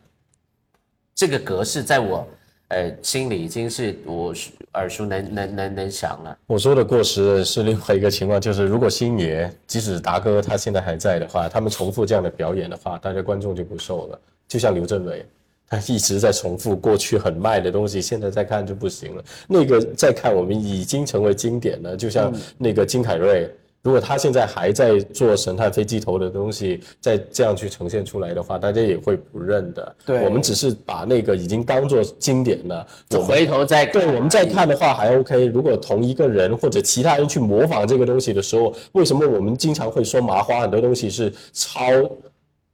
[1.14, 2.28] 这个格式在我
[2.68, 4.34] 呃心里已经是我
[4.74, 6.38] 耳熟能能能能详了。
[6.48, 14.20] 我说的过时是另外一个情况，就是如果星爷即使达哥他现在还在的话，他们重复这样的表演的话，大家观众就不受了。
[14.48, 15.26] 就像刘镇伟，
[15.68, 19.24] 他一直在重复过去很卖的东西，现在再看就不行了。
[19.48, 23.50] 那个再看我们已经成为经典了，就像那个金凯瑞。
[23.86, 29.96] 如果他现在还在做神探飞机头的东西，再这样去呈现出来的话，大家也会不认的。
[30.04, 35.46] 对我们只是把那个已经当做经典了，我回头再看对我们再看的话还 OK。
[35.46, 41.84] 如果同一个人或者其他人去模仿这个东西的时候，为什么我们经常会说麻花很多东西是抄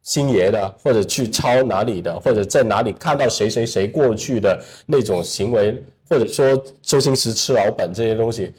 [0.04, 8.54] 星爷的，或者去抄哪里的，或者在哪里看到谁谁谁过去的那种行为，或者说周星驰吃老本这些东西，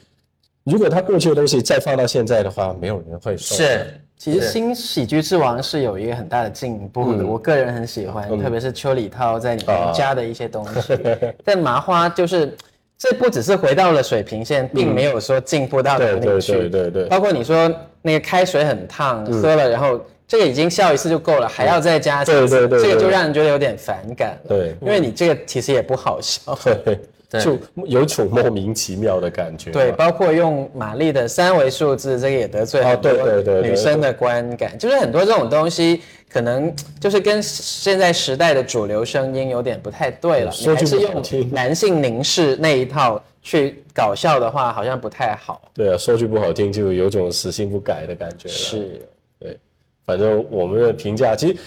[0.63, 3.55] 如果他过去的东西再放到现在的话，没有人会受。
[3.55, 10.97] 是，其实新喜剧之王是有一个很大的进步的，嗯我个人很喜欢，特别是邱礼涛在里面啊加的一些东西。
[11.43, 12.55] 但麻花就是
[12.97, 16.53] 这不只是回到了水平线，并没有说进步到哪对对里去。
[16.53, 17.69] 对对对，包括你说
[18.01, 24.49] 那个开水很烫，喝了然后这个已经笑一次就够了，还要再加对对对对这个就让人觉得有点反感了。
[24.49, 26.57] 对因为你这个其实也不好笑。
[26.63, 26.99] 对
[27.39, 29.71] 就有种莫名其妙的感觉。
[29.71, 40.51] 对，包括用玛丽的三维数字，这个也得罪哦很多对对对对女生的观感，就是很多这种东西，可能就是跟现在时代的主流声音有点不太对了。
[40.51, 45.71] 你说句还是用不好听男性凝视那一套去搞笑的话，好像不太好。
[45.73, 48.53] 对啊，说句不好听，就有种死性不改的感觉了。
[48.53, 49.01] 是，
[49.39, 49.57] 对，
[50.05, 51.57] 反正我们的评价其实，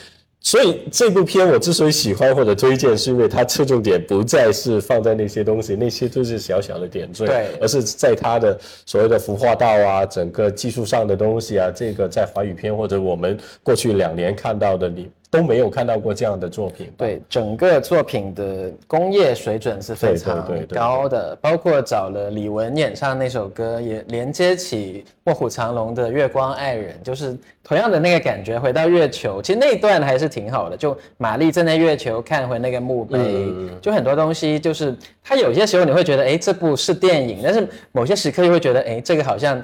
[0.47, 7.49] 所以这部片我之所以喜欢或者推荐，是因为它侧重点不再是放在那些东西，那些都是小小的点缀，对。
[7.61, 8.57] 而是在它的
[8.87, 16.93] 所谓的服化道啊，整个技术上的东西啊，这个在华语片或者我们过去两年看到的，你都没有看到过这样的作品。
[16.97, 28.59] 对整个作品的工业水准是非常高的，包括找了李玟演唱那首歌，也连接起《卧虎藏龙》的《月光爱人》，就是同样的那个感觉。
[28.59, 39.62] 回到月球，其实那一段还是挺好的，就玛丽站在月球看回那个墓碑，嗯就很多东西，就是它有些时候你会觉得，哎，这部是电影，但是某些时刻又会觉得，哎，这个好像。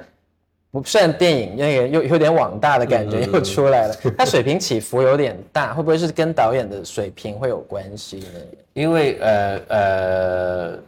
[0.73, 8.41] 不算电影，那个又有点网大的感觉嗯又出来了， 它水平起伏有点大，会不会是跟导演的水平会有关系呢？
[8.73, 10.79] 因为呃呃，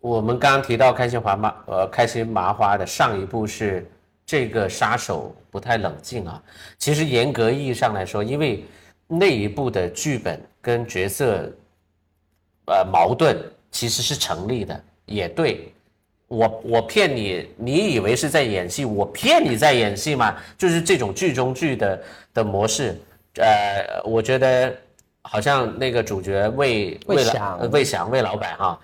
[0.00, 3.90] 我们刚刚提到开心麻麻呃开心麻花的上一部是
[4.26, 6.42] 这个杀手不太冷静啊。
[6.76, 8.66] 其实严格意义上来说，因为
[9.08, 11.50] 那一部的剧本跟角色
[12.66, 13.34] 呃矛盾
[13.70, 15.72] 其实是成立的，也对。
[16.28, 20.36] 我我骗你，你以为是在演戏，我骗你在演戏嘛？
[20.58, 22.02] 就是这种剧中剧的
[22.34, 22.96] 的模式。
[23.36, 24.74] 呃，我觉得
[25.22, 28.80] 好像那个主角魏魏魏翔老魏翔魏老板哈，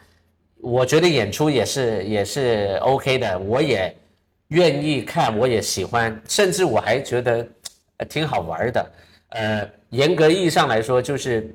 [0.60, 3.92] 我觉得演出也是也是 OK 的，我也
[4.48, 7.44] 愿意看，我也喜欢，甚至我还觉得
[7.96, 8.92] 呃挺好玩的。
[9.30, 11.52] 呃，严格意义上来说，就是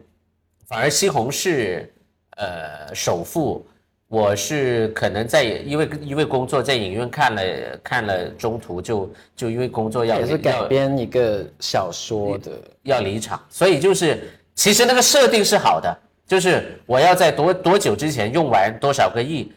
[0.67, 1.85] 反而西红柿
[2.31, 3.65] 呃首富。
[4.09, 7.43] 我是可能在因为因为工作在影院看了
[7.83, 12.51] 看了中途就就因为工作要也是改编一个小说的，
[12.83, 14.17] 要离场，所以就是
[14.55, 19.51] 其实那个设定是好的，就是我要在多多久之前用完多少个亿，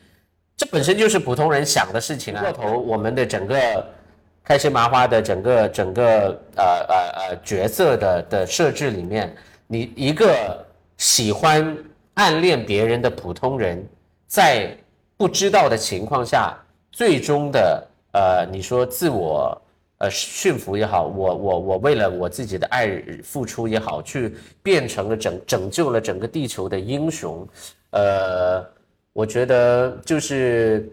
[0.57, 2.43] 这本身就是普通人想的事情啊。
[2.43, 3.87] 过头我们的整个
[4.43, 6.03] 开心麻花的整个整个
[6.57, 9.33] 呃呃呃角色的的设置里面，
[9.69, 11.77] 你一个喜欢
[12.15, 13.87] 暗恋别人的普通人，
[14.31, 14.77] 在
[15.17, 16.57] 不知道的情况下，
[16.93, 19.61] 最终的呃，你说自我
[19.99, 27.45] 呃驯服也好，我我我为了我自己的爱付出也好，去变成了拯拯救了整个地球的英雄，
[27.91, 28.65] 呃，
[29.13, 30.89] 我觉得就是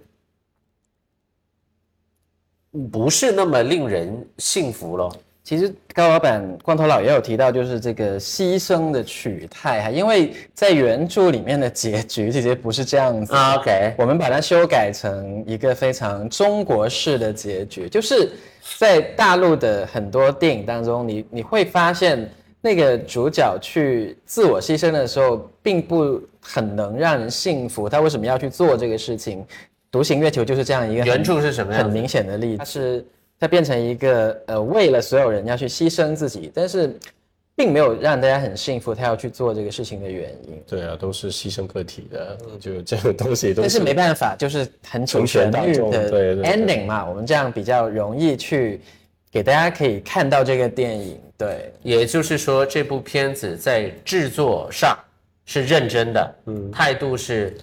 [2.92, 5.16] 不是那么令人信服咯。
[5.48, 13.34] 其实高老板光头佬也有提到，就是这个牺牲的取态哈，因为在原著里面的结局其实不是这样子。
[13.34, 13.94] 啊，OK。
[13.98, 18.30] 我们把它修改成一个非常中国式的结局，就是
[18.78, 29.46] 在大陆的很多电影当中，你你会发现那个主角去自我牺牲的时候，并不很能让人信服，他为什么要去做这个事情？
[29.90, 33.06] 独行月球就是这样一个很原著是什么样很明显的例子，它是
[33.40, 36.98] 它变成一个呃，为了所有人要去牺牲自己，但是
[37.56, 40.62] 并没有让大家很幸福，他要去做这个事情的原因。
[40.68, 48.82] 对啊，都是牺牲个体的，就这个东西都是但是没办法，就是很主旋律成全大众的对对对 ending 嘛，我们这样比较容易去
[49.32, 51.20] 给大家可以看到这个电影。
[51.38, 54.98] 对，也就是说，这部片子在制作上
[55.46, 57.56] 是认真的，嗯，态度是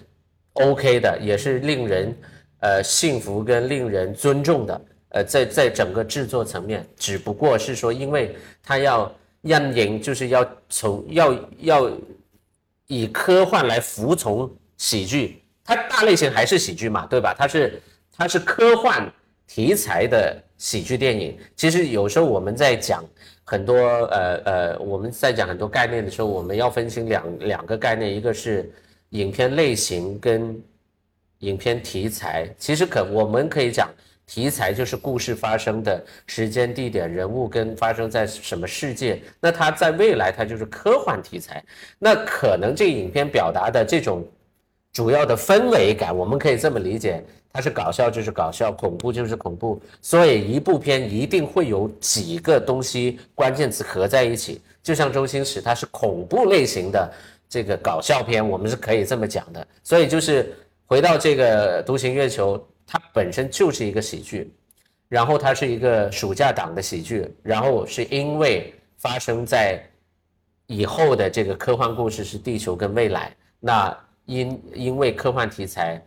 [0.53, 2.17] OK 的，也是令人
[2.61, 4.81] 呃幸福跟令人尊重的。
[5.15, 8.35] 呃，在在整个制作层面，只不过是说，因为
[8.65, 11.91] 它要让人就是要从要要
[12.89, 17.33] 以科幻来服从喜剧，它大类型还是喜剧嘛，对吧？
[17.39, 19.09] 它是它是科幻
[19.47, 21.39] 题材的喜剧电影。
[21.55, 23.05] 其实有时候我们在讲
[23.45, 28.69] 很多呃呃，我们在讲很多概念的时候，我们要分清两两个概念，一个是
[29.11, 30.61] 影片类型跟
[31.39, 32.53] 影片题材。
[32.59, 33.89] 其实可我们可以讲。
[34.27, 39.21] 题材就是故事发生的时间、地点、人物跟发生在什么世界。
[39.39, 41.63] 那它在未来，它就是科幻题材。
[41.99, 44.27] 那可能这影片表达的这种
[44.93, 47.23] 主要的氛围感，我们可以这么理解：
[47.53, 49.79] 它是搞笑就是搞笑，恐怖就是恐怖。
[50.01, 54.63] 所以一部片一定会有几个东西关键词合在一起。
[54.83, 57.13] 就像周星驰，他是恐怖类型的
[57.47, 59.67] 这个搞笑片，我们是可以这么讲的。
[59.83, 60.51] 所以就是
[60.87, 62.59] 回到这个《独行月球》。
[62.87, 64.53] 它本身就是一个喜剧，
[65.09, 69.83] 然后它是一个暑假档的喜剧，然后是因为发生在
[70.67, 76.03] 以后的这个科幻故事是地球跟未来，那因因为科幻题材，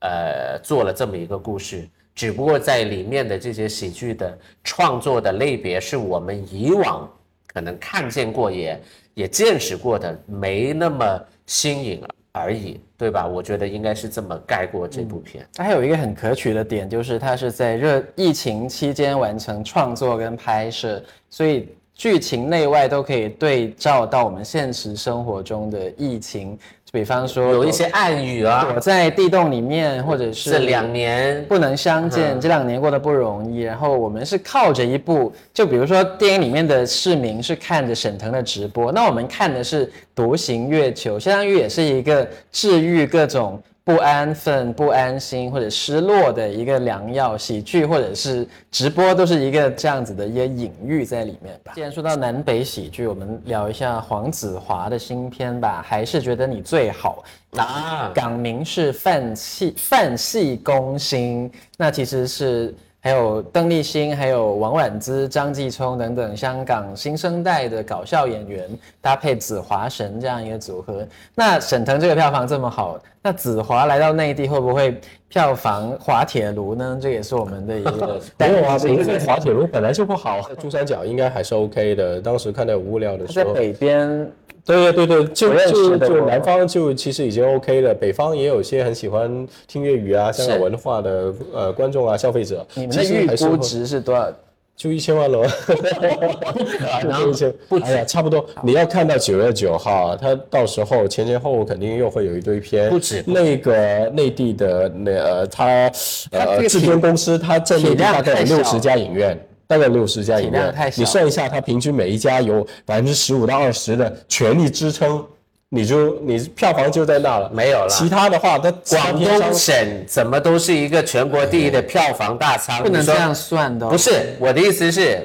[0.00, 7.08] 呃，做了这么一个故事，只不过在里面的这些喜剧的创作的类别是我们以往
[7.46, 8.82] 可能看见过也
[9.14, 12.08] 也见识过的，没那么新颖了。
[12.32, 13.26] 而已，对吧？
[13.26, 15.46] 我觉得应该是这么概括这部片。
[15.54, 26.58] 它还有一个很可取的点，就是它是在热疫情期间完成创作跟拍摄，所以剧情内外都可以对照到我们现实生活中的疫情。
[26.92, 33.60] 比方说有一些暗语啊，躲在地洞里面，或者是这两年不能相见，这两年过得不容易。
[33.60, 43.62] 然后我们是靠着一部，就比如说电影里面的市民是看着沈腾的直播，那我们看的是《独行月球》，相当于也是一个治愈各种。
[43.82, 51.72] 不安分、不安心或者失落的一个良药，喜剧或者是直播都是一个这样子的一些隐喻在里面吧。
[51.74, 55.84] 既然说到南北喜剧，我们聊一下黄子华的新片吧。
[55.86, 57.24] 还是觉得你最好
[57.56, 58.12] 啊。
[58.14, 62.74] 港名是范戏范戏攻心，那其实是。
[63.02, 68.68] 还有邓丽欣，还有王菀之、张继聪等等香港新生代的搞笑演员，
[69.00, 71.06] 搭配子华神这样一个组合。
[71.34, 76.98] 那沈腾这个票房这么好，那子华来到内地会不会票房滑铁卢呢？
[77.00, 78.20] 这也是我们的一个。
[78.36, 80.42] 没有啊，这个滑铁卢本来就不好。
[80.58, 82.20] 珠三角应该还是 OK 的。
[82.20, 84.30] 当时看到无聊的时候，在北边。
[84.64, 92.66] 对对对对，就就就南方就其实已经 OK 了，北方也有些很喜欢听粤语啊、香港文化的呃观众啊、消费者。
[92.74, 94.30] 你们的预估值是多少？
[94.76, 95.42] 就一千万喽。
[97.06, 97.26] 然后
[97.68, 98.42] 不哎呀，差不多。
[98.62, 102.88] 你要看到九月九号，他到时候前前后后肯定又会有一堆片。
[102.88, 105.90] 不止那个内地的那呃，他
[106.30, 109.38] 呃制片公司，他在内地大概有六十家影院。
[109.70, 115.24] 大概六十家影院，你算一下，它平均每一家有百分之十五到二十的全力支撑，
[115.68, 117.88] 你就你票房就在那了，没有了。
[117.88, 123.88] 其他的话，它广东省怎么都是一个全国第一的票房大仓，不能这样算的。
[123.88, 125.24] 不是我的意思是，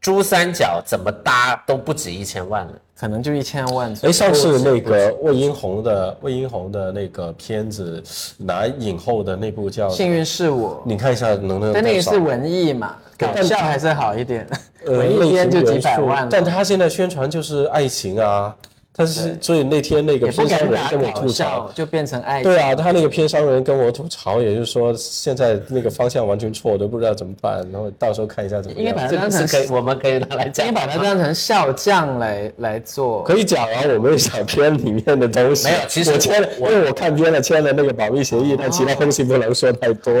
[0.00, 2.72] 珠三角怎么搭都不止一千万了。
[2.98, 3.92] 可能就一千万。
[4.02, 8.02] 哎，上次那个魏英红的魏英红的那个片子
[8.38, 11.72] 拿影后的那部叫《幸运是我》，你看一下能不能？
[11.72, 14.46] 但那个是文艺嘛，搞笑还是好一点。
[14.86, 16.28] 文艺片就几百万。
[16.28, 18.54] 但他现在宣传就是爱情啊。
[18.96, 22.44] 他是，所以那天那个偏商人跟我吐槽，就变成爱。
[22.44, 27.68] 对啊，他那个偏商人跟我吐槽，也就是说现在那个方向完全错，我都不知道怎么办。
[27.72, 28.78] 然后到时候看一下怎么样。
[28.78, 30.68] 应该把它当成可以，我们可以拿来讲。
[30.68, 33.24] 应该把它当成笑匠来来做。
[33.24, 35.66] 可以讲啊，我们想片里面的东西。
[35.66, 40.14] 没有，其实我签了，因为我看片了，签了那个保密协议，但其他东西不能说太多。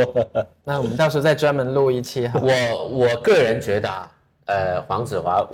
[0.64, 2.40] 那我们到时候再专门录一期哈。
[2.42, 4.10] 我我个人觉得啊，
[4.46, 5.48] 呃，黄子华。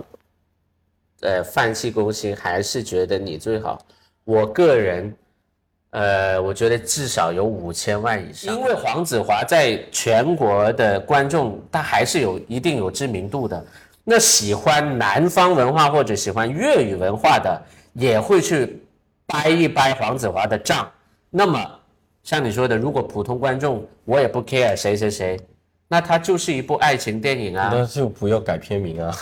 [1.21, 3.83] 呃，放弃攻心还是觉得你最好。
[4.23, 5.15] 我个人，
[5.91, 13.65] 呃，我觉得至少有五千万以上，因为黄子华在全国的观众，他还是有一定有知名度的。
[14.03, 17.61] 那喜欢南方文化或者喜欢粤语文化的，
[17.93, 18.81] 也会去
[19.27, 20.89] 掰一掰黄子华的账。
[21.29, 21.63] 那么，
[22.23, 25.39] 像你说的，如果普通观众我也不 care 谁谁谁，
[25.87, 27.69] 那他就是一部爱情电影啊。
[27.71, 29.15] 那就不要改片名啊。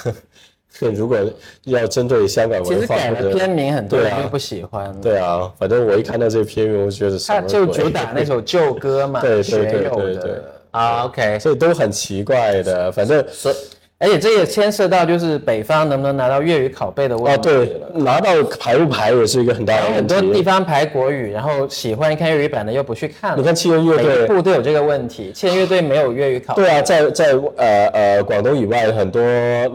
[0.93, 1.17] 如果
[1.65, 10.43] 要针对香港其实文化改了片名，很多人对啊就不喜欢。，对啊，反正我一看到这个片名，我就觉得什他就主打那首旧歌嘛，对对学对友对对的。
[10.72, 12.91] 啊，OK，所以都很奇怪的。
[12.91, 13.55] 反正所以
[13.99, 20.41] 而且这也牵涉到就是北方能不能拿到粤语拷贝的问题啊，题对。，拿到排不排也是一个很大的问题很多地。
[20.41, 23.37] 方排国语，然后喜欢看粤语版的又不去看了。
[23.37, 26.63] 你看七人乐每一队，部都有这个问题，签乐队没有粤语拷贝。
[26.63, 29.21] 对啊，在在呃呃广东以外，很多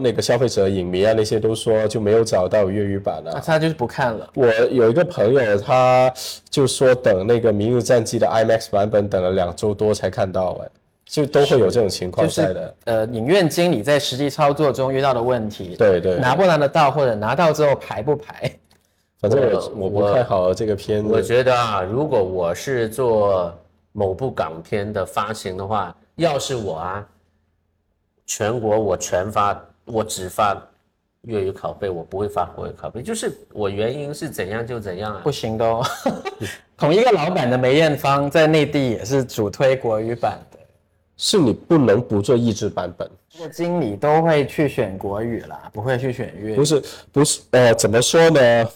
[0.01, 3.31] 那个消费者、影迷啊那些都说就没有找到粤语版啊。
[3.35, 4.27] 那他就是不看了。
[4.33, 6.11] 我有一个朋友，他
[6.49, 10.67] 就说等那个《明日战记》的 IMAX 版本等了两周多才看到，哎，
[11.05, 12.75] 就都会有这种情况就是在的。
[12.85, 18.51] 呃，影院经理在实际操作中遇到的问题，对对，拿不拿得到，或者拿到之后排不排？
[19.19, 21.27] 反正我我我不我看好这个片子我子。
[21.27, 23.53] 觉得啊，如果我是做
[23.91, 27.07] 某部港片的发行的话，要是我啊，
[28.25, 30.61] 全国我全发，我只发
[31.21, 33.01] 粤语拷贝，我不会发国语拷贝。
[33.01, 35.31] 就是我原因是怎样就怎样啊不。
[35.31, 35.83] 行的哦。
[36.77, 40.54] 同一个老板的梅艳芳在内地也是主推国语版的，
[41.17, 46.55] 是你不能不做译制版本，这个经理都会去选国语啦，不会去选粤语。
[46.55, 48.69] 不是不是呃，怎么说呢？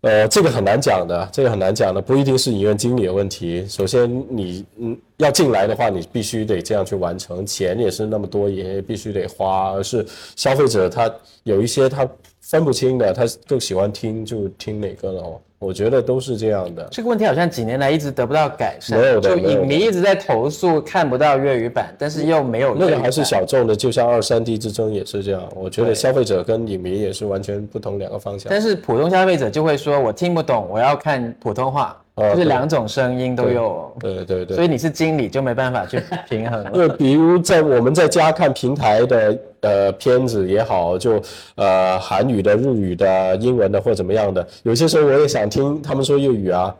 [0.00, 3.64] 呃，这个很难讲的，这个很难讲的，不一定是影院经理的问题。
[3.68, 9.70] 首先你，嗯要进来的话，你必须得这样去完成，钱也是那么多，也必须得花。
[9.70, 11.08] 而是消费者他
[11.44, 12.08] 有一些他
[12.40, 15.40] 分不清的，他更喜欢听就听哪个了。
[15.62, 16.86] 我觉得都是这样的。
[16.90, 25.42] 这个问题好像几年来一直得不到改善，没有的就影迷一直在投诉看不到粤语版，但是又没有那个还是小众的，就像二三 D 之争也是这样。
[25.54, 28.50] 我觉得消费者跟影迷也是完全不同两个方向。
[28.50, 34.64] 但是普通消费者就会说，我听不懂，我要看普通话，就是两种声音都有，对对对所。
[34.64, 36.70] 以你是经理就没办法去平衡因了。
[36.70, 41.22] 对比如在我们在家看平台的呃片子也好，就
[41.54, 46.74] 呃韩语的、日语的、英文的或怎么样的，有些时候我也想听他们说粤语啊，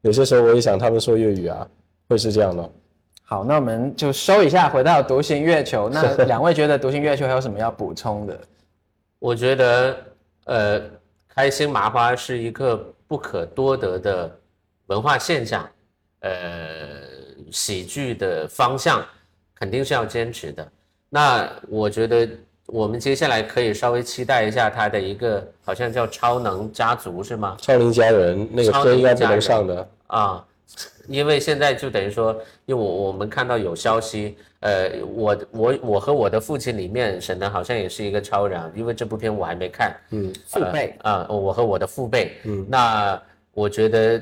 [0.00, 1.66] 有些时候我也想他们说粤语啊，
[2.08, 2.70] 会是这样的。
[3.24, 5.90] 好，那我们就收一下，回到独行月球。
[5.90, 8.40] 那两位觉得独行月球还有什么要补充的？
[9.20, 9.96] 我觉得，
[10.46, 10.80] 呃，
[11.28, 14.30] 开心麻花是一个不可多得的
[14.90, 15.68] 文化现象，
[16.20, 16.30] 呃，
[17.52, 19.04] 喜剧的方向
[19.54, 20.68] 肯定是要坚持的。
[21.08, 22.28] 那我觉得
[22.66, 27.56] 我们接下来可以稍微期待一下他的一个，好像叫超能家族是吗？
[27.60, 30.44] 超能家人那个应该不能上的，啊，
[31.06, 32.32] 因为现在就等于说，
[32.66, 40.96] 因为我我们看到有消息，呃，我我我和我的父亲里面，沈腾好像也是一个超人，啊因为这部片我还没看，嗯，父辈。
[41.02, 43.22] 啊、我和我的父辈，嗯，那
[43.52, 44.20] 我觉得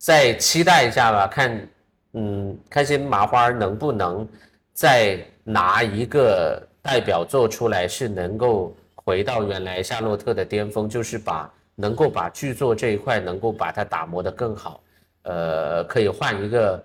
[0.00, 1.68] 再期待一下吧，看，
[2.14, 4.26] 嗯，开心麻花能不能
[4.72, 14.80] 再拿一个代表作出来，是能够回到原来夏洛特的巅峰，就是把能够把剧作这一块能够把它打磨得更好，
[15.24, 16.82] 呃，可以换一个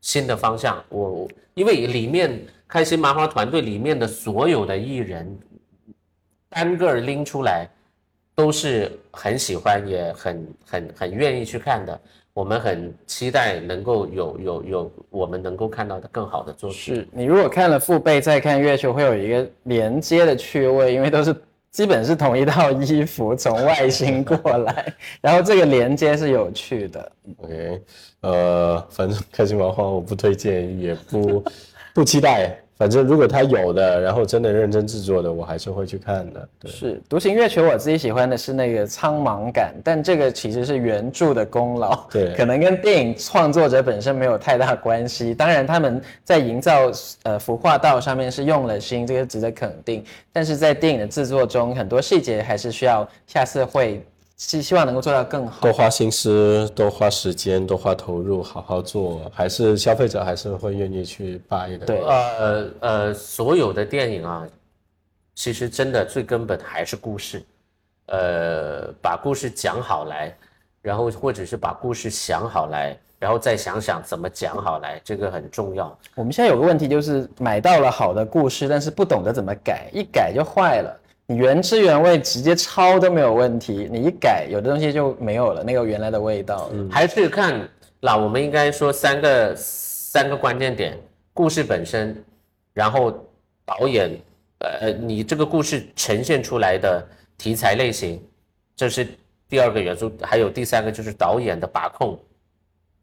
[0.00, 0.82] 新的方向。
[0.88, 5.38] 我我因为里面开心麻花团队里面的所有的艺人，
[6.50, 7.68] 单个拎出来。
[8.38, 11.98] 都是很喜欢，也很很很愿意去看的。
[12.36, 16.78] 我们很期待能够有有有我们能够看到的更好的作品。
[16.78, 21.34] 是你如果看了父辈再看月球，会有一个连接的趣味，因为都是
[21.70, 27.12] 基本是同一套衣服从外星过来，然后这个连接是有趣的。
[27.38, 27.82] OK，
[28.20, 31.42] 呃，反正开心麻花我不推荐，也不
[31.94, 32.54] 不期待。
[32.78, 36.48] 反正如果他有的，然后真的认真制作的，我还是会去看的。
[36.60, 45.34] 对，是独行月球，我自己喜欢的是那个苍茫感，但这个其实是原著的功劳，对可能跟电影创作者本身没有太大关系。
[45.34, 46.90] 当然，他们在营造
[47.22, 50.04] 呃服化道上面是用了心，这个值得肯定。
[50.32, 54.04] 但是在电影的制作中，很多细节还是需要下次会
[54.36, 55.72] 希希望能够做到更好多。
[55.72, 61.86] 花心思，多花时间，多花投入，好好做，还是消费者还是会愿意去 buy 的。
[61.86, 64.46] 对呃呃，所有的电影啊，
[65.34, 67.42] 其实真的最根本还是故事，
[68.06, 70.36] 呃，把故事讲好来，
[70.82, 75.98] 然后或者是把故事想好来，然后再想想怎么讲好来，这个很重要。
[76.14, 81.00] 我们现在有个问题就是买到了好的故事，但是不懂得怎么改，一改就坏了。
[81.28, 86.88] 你原汁原味直接抄都没有问题，你一改，有的东西就没有了那个原来的味道了。
[86.90, 87.68] 还是看
[88.00, 90.96] 那我们应该说三个三个关键点：
[91.32, 92.24] 故事本身，
[92.72, 93.12] 然后
[93.64, 94.16] 导演，
[94.60, 97.04] 呃，你这个故事呈现出来的
[97.36, 98.22] 题材类型，
[98.76, 99.08] 这是
[99.48, 102.16] 第二个元素，还有第三个就是导演的把控，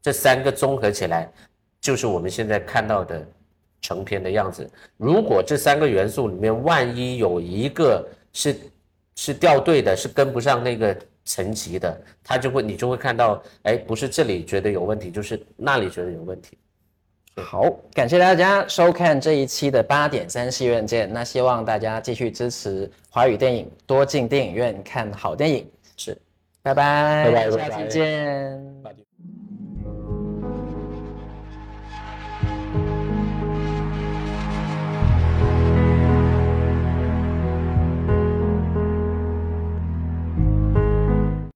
[0.00, 1.30] 这三个综合起来，
[1.78, 3.22] 就是我们现在看到的
[3.84, 4.66] 成片的样子。
[4.96, 8.56] 如果这三个元素里面万一有一个是
[9.14, 16.56] 是掉队的，是跟不上那个层级的，他就会你就会看到，哎，不是这里觉得有问题，就是那里觉得有问题。
[17.36, 21.12] 好，感谢大家收看这一期的八点三戏院见。
[21.12, 25.68] 那希望大家继续支持华语电影，多进电影院看好电影。
[25.96, 26.16] 是，
[26.62, 29.03] 拜拜，拜拜拜下期拜见。